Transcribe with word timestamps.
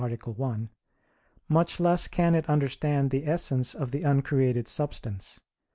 1), 0.03 0.69
much 1.47 1.79
less 1.79 2.07
can 2.07 2.33
it 2.33 2.49
understand 2.49 3.11
the 3.11 3.27
essence 3.27 3.75
of 3.75 3.91
the 3.91 4.01
uncreated 4.01 4.67
substance. 4.67 5.41